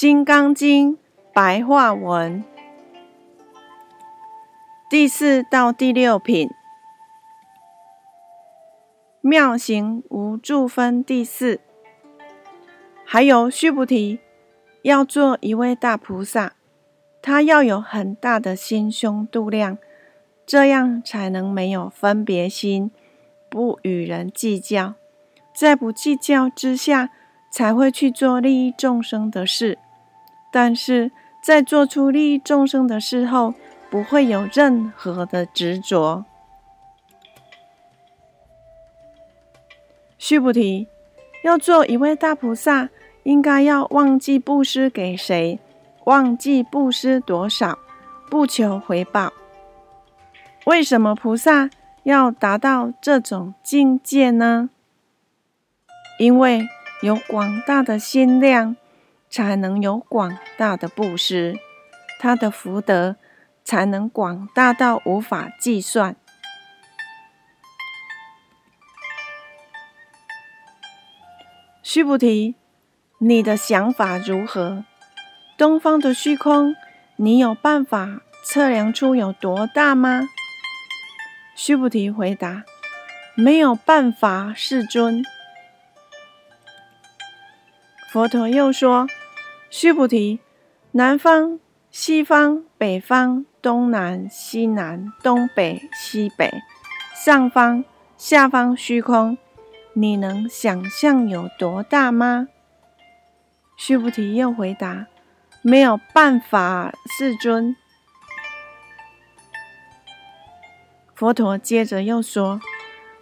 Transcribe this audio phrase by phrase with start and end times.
[0.00, 0.94] 金刚经》
[1.34, 2.44] 白话文
[4.88, 6.48] 第四到第六品，
[9.20, 11.58] 妙行无住分第四。
[13.04, 14.20] 还有须菩提，
[14.82, 16.52] 要做一位大菩萨，
[17.20, 19.78] 他要有很大的心胸度量，
[20.46, 22.92] 这样才能没有分别心，
[23.50, 24.94] 不与人计较，
[25.52, 27.10] 在不计较之下，
[27.50, 29.76] 才会去做利益众生的事。
[30.50, 31.10] 但是
[31.42, 33.54] 在做出利益众生的事后，
[33.90, 36.24] 不会有任何的执着。
[40.18, 40.88] 须菩提，
[41.44, 42.88] 要做一位大菩萨，
[43.22, 45.58] 应该要忘记布施给谁，
[46.04, 47.78] 忘记布施多少，
[48.28, 49.32] 不求回报。
[50.66, 51.70] 为什么菩萨
[52.02, 54.70] 要达到这种境界呢？
[56.18, 56.66] 因为
[57.02, 58.76] 有广大的心量。
[59.30, 61.56] 才能有广大的布施，
[62.18, 63.16] 他的福德
[63.64, 66.16] 才能广大到无法计算。
[71.82, 72.54] 须菩提，
[73.18, 74.84] 你的想法如何？
[75.56, 76.76] 东方的虚空，
[77.16, 80.28] 你有办法测量出有多大吗？
[81.56, 82.64] 须菩提回答：
[83.34, 85.24] 没有办法，世尊。
[88.10, 89.06] 佛陀又说。
[89.70, 90.40] 须菩提，
[90.92, 91.60] 南方、
[91.90, 96.50] 西方、北方、东南、西南、东北、西北、
[97.14, 97.84] 上方、
[98.16, 99.36] 下方虚空，
[99.92, 102.48] 你能想象有多大吗？
[103.76, 105.06] 须菩提又回答
[105.60, 107.76] ：“没有办法，世尊。”
[111.14, 112.58] 佛陀接着又说：“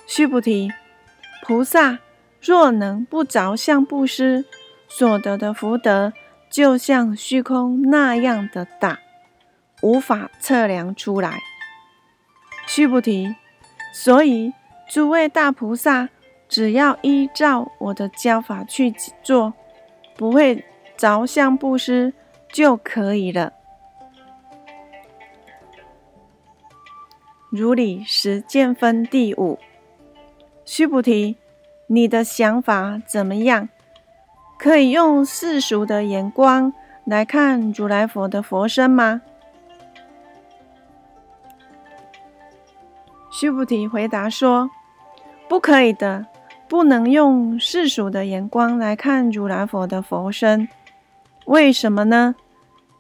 [0.07, 0.71] 须菩提，
[1.43, 1.99] 菩萨
[2.41, 4.45] 若能不着相布施，
[4.89, 6.13] 所得的福德。”
[6.49, 9.01] 就像虚空那样的大，
[9.83, 11.41] 无法测量出来。
[12.69, 13.35] 须菩提，
[13.93, 14.55] 所以
[14.89, 16.09] 诸位大菩萨，
[16.49, 19.55] 只要依照我的教法去做，
[20.17, 20.65] 不会
[20.97, 22.15] 着相布施
[22.51, 23.53] 就可以了。
[27.51, 29.59] 如理实践分第五，
[30.65, 31.37] 须菩提，
[31.89, 33.69] 你的想法怎么样？
[34.59, 36.73] 可以用世俗的眼光
[37.05, 39.21] 来看如来佛的佛身吗？
[43.31, 44.71] 须菩提回答说
[45.47, 46.27] ：“不可以的，
[46.67, 50.67] 不能用世俗的眼光来看如来佛的佛身。
[51.45, 52.35] 为什么呢？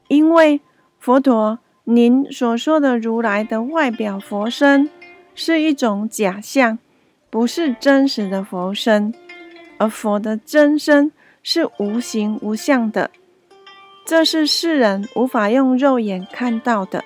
[0.08, 0.60] 因为
[1.00, 4.90] 佛陀您所说的如来的外表佛身
[5.34, 6.78] 是一种假象，
[7.30, 9.12] 不是真实的佛身，
[9.78, 11.10] 而佛的真身。”
[11.48, 13.12] 是无形无相的，
[14.04, 17.04] 这是世人无法用肉眼看到的。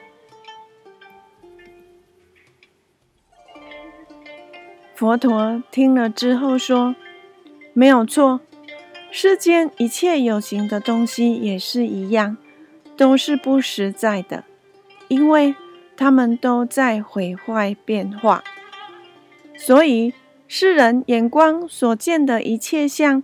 [4.94, 6.96] 佛陀听了之后说
[7.74, 8.40] ：“没有错，
[9.10, 12.38] 世间一切有形的东西也是一样，
[12.96, 14.44] 都是不实在的，
[15.08, 15.54] 因为
[15.98, 18.42] 他们都在毁坏变化。
[19.54, 20.14] 所以
[20.48, 23.22] 世人眼光所见的一切相。”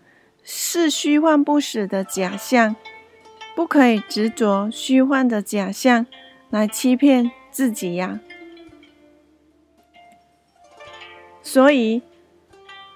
[0.49, 2.77] 是虚幻不实的假象，
[3.57, 6.07] 不可以执着虚幻的假象
[6.51, 8.21] 来欺骗自己呀。
[11.43, 12.01] 所以，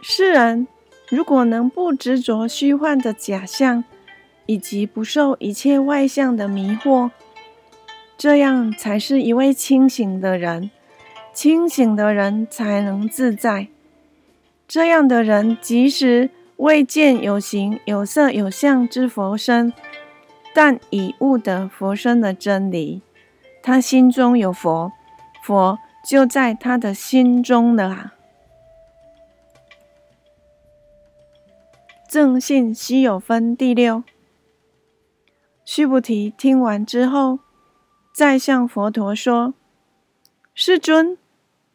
[0.00, 0.68] 世人
[1.08, 3.82] 如果能不执着虚幻的假象，
[4.46, 7.10] 以及不受一切外相的迷惑，
[8.16, 10.70] 这样才是一位清醒的人。
[11.32, 13.66] 清醒的人才能自在。
[14.68, 16.30] 这样的人，即使。
[16.60, 19.72] 未见有形有色有相之佛身，
[20.54, 23.00] 但已悟得佛身的真理。
[23.62, 24.92] 他心中有佛，
[25.42, 28.12] 佛就在他的心中了。
[32.06, 34.04] 正信稀有分第六。
[35.64, 37.38] 须菩提听完之后，
[38.12, 39.54] 再向佛陀说
[40.54, 41.16] ：“世尊，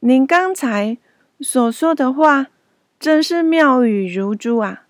[0.02, 1.00] 您刚才
[1.40, 2.48] 所说的话。”
[3.06, 4.88] 真是妙语如珠啊！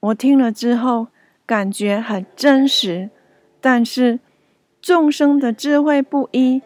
[0.00, 1.06] 我听了之后
[1.46, 3.10] 感觉很真实，
[3.60, 4.18] 但是
[4.82, 6.60] 众生的智慧不一，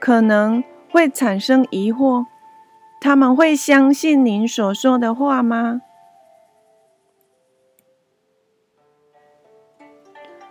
[0.00, 2.26] 可能会产生疑惑。
[3.00, 5.82] 他们会相信您所说的话吗？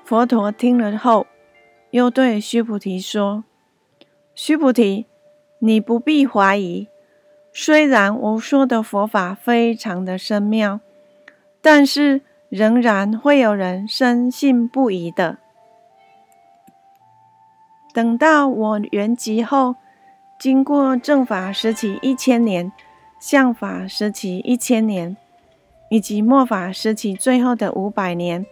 [0.06, 1.27] 佛陀听了后，
[1.91, 3.44] 又对须菩提说
[4.33, 5.07] ：“须菩提，
[5.59, 6.88] 你不必怀疑。”
[7.55, 10.79] 虽然我说的佛法非常的深妙，
[11.61, 15.38] 但是仍然会有人深信不疑的。
[17.94, 19.75] 等到我圆寂后，
[20.39, 22.71] 经过正法时期一千年，
[23.19, 25.15] 相法时期一千年，
[25.89, 28.44] 以及末法时期最后的五百年，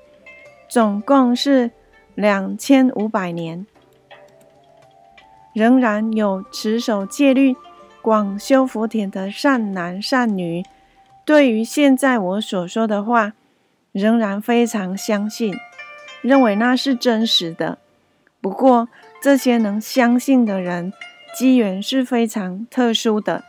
[0.70, 1.72] 总共是
[2.14, 3.66] 两千五百年，
[5.54, 7.56] 仍然有持守戒律、
[8.02, 10.64] 广修福田的善男善女，
[11.24, 13.34] 对于现在我所说的话，
[13.92, 15.56] 仍然非常相信，
[16.22, 17.78] 认为那是真实的。
[18.42, 18.90] 不过，
[19.22, 20.92] 这些能相信的人，
[21.36, 23.44] 机缘是非常特殊的。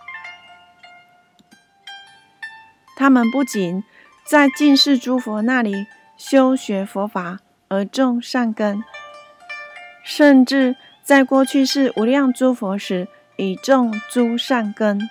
[2.95, 3.83] 他们不仅
[4.27, 5.87] 在近世诸佛那里
[6.19, 8.85] 修学佛法而种善根，
[10.05, 13.09] 甚至在过去世无量诸佛时
[13.43, 15.11] 以种诸善根。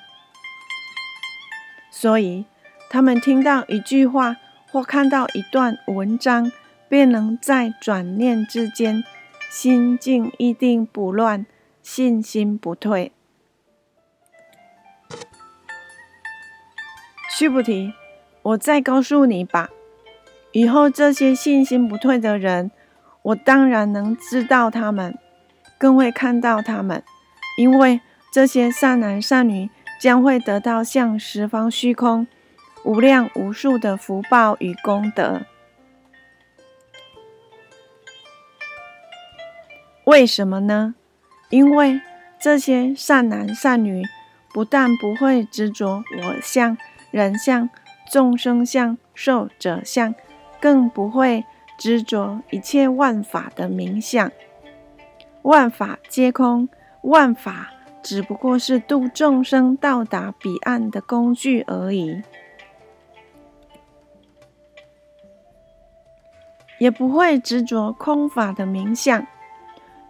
[1.92, 2.46] 所以，
[2.90, 4.38] 他们听到一句话
[4.72, 6.50] 或看到一段文章，
[6.88, 9.04] 便能在转念之间。
[9.50, 11.46] 心境一定不乱，
[11.84, 13.12] 信心不退。
[17.30, 17.92] 须菩提，
[18.44, 19.70] 我再告诉你吧，
[20.54, 22.72] 以后这些信心不退的人，
[23.24, 25.18] 我当然能知道他们，
[25.78, 27.04] 更会看到他们，
[27.58, 28.00] 因为
[28.32, 29.70] 这些善男善女
[30.00, 32.26] 将会得到向十方虚空
[32.86, 35.42] 无量无数的福报与功德。
[40.06, 40.96] 为什么呢？
[41.50, 42.00] 因为
[42.40, 44.04] 这些善男善女
[44.54, 46.78] 不但不会执着我相、
[47.12, 47.70] 人相、
[48.10, 50.16] 众生相、寿者相，
[50.62, 51.44] 更不会
[51.78, 54.32] 执着一切万法的名相。
[55.42, 56.70] 万法皆空，
[57.02, 57.72] 万法
[58.04, 62.22] 只不过是度众生到达彼岸的工具而已，
[66.80, 69.26] 也不会执着空法的冥想。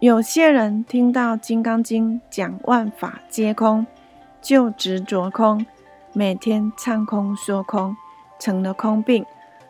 [0.00, 3.86] 有些人听到《金刚经》讲万法皆空，
[4.40, 5.64] 就执着空，
[6.12, 7.96] 每天唱空说空，
[8.38, 9.24] 成了空病。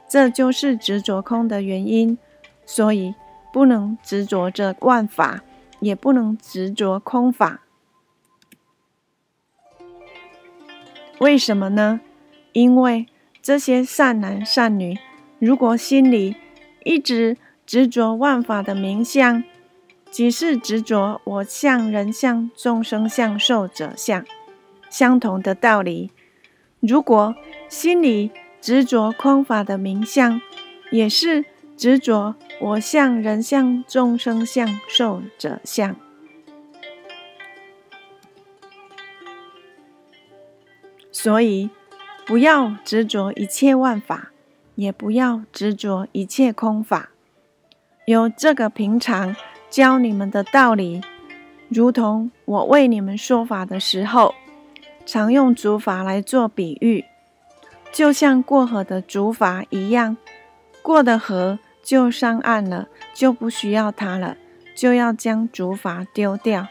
[0.08, 2.16] 这就是执着空的原因。
[2.64, 3.14] 所以
[3.52, 5.42] 不能执着着万法，
[5.80, 7.60] 也不能执着空法。
[11.22, 12.00] 为什么呢？
[12.50, 13.06] 因为
[13.40, 14.98] 这些善男善女，
[15.38, 16.34] 如果心里
[16.82, 19.44] 一直执着万法的名相，
[20.10, 24.24] 即是执着我相、人相、众生相、寿者相，
[24.90, 26.10] 相同的道理。
[26.80, 27.36] 如果
[27.68, 30.40] 心里执着空法的名相，
[30.90, 31.44] 也是
[31.76, 35.94] 执着我相、人相、众生相、寿者相。
[41.22, 41.70] 所以，
[42.26, 44.32] 不要执着一切万法，
[44.74, 47.10] 也不要执着一切空法，
[48.06, 49.36] 有这个平常。
[49.70, 51.00] 教你们的道理，
[51.68, 54.34] 如同我为你们说法的时候，
[55.06, 57.04] 常用竹筏来做比喻，
[57.92, 60.16] 就像过河的竹筏一样，
[60.82, 64.36] 过的河就上岸了，就不需要它了，
[64.74, 66.66] 就要将竹筏丢掉。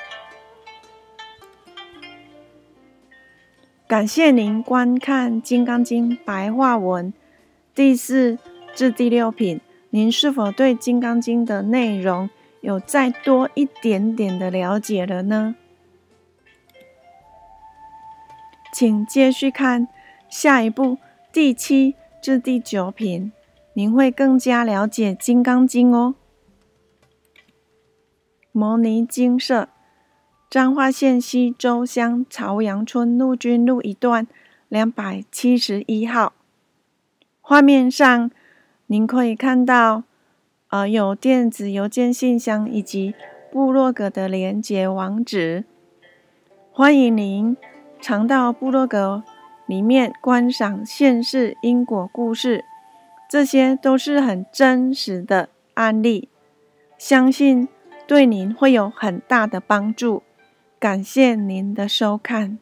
[3.92, 7.14] 感谢您观看《金刚经》白话文
[7.76, 8.40] 第四
[8.74, 9.60] 至第六品，
[9.90, 12.30] 您是否对《金刚经》的内容？
[12.62, 15.58] 有再多一点点的了解了呢，
[18.72, 19.90] 请继续看
[20.30, 20.98] 下一步
[21.34, 23.34] 第七至第九品，
[23.74, 26.16] 您会更加了解《金刚经》哦。
[28.54, 29.68] 摩尼精舍，
[30.52, 34.28] 彰化县西周乡朝阳村陆军路一段
[34.68, 36.34] 两百七十一号。
[37.40, 38.30] 画面上，
[38.88, 40.04] 您可以看到。
[40.68, 43.16] 呃，有电子邮件信箱以及
[43.50, 45.64] 部落格的连接网址，
[46.74, 47.56] 欢迎您
[48.02, 49.24] 常到部落格
[49.66, 52.66] 里面观赏现世因果故事，
[53.30, 56.28] 这些都是很真实的案例，
[56.98, 57.70] 相信
[58.06, 60.24] 对您会有很大的帮助。
[60.82, 62.58] 感谢您的收看。